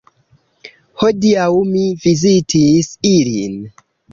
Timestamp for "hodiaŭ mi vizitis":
1.03-2.91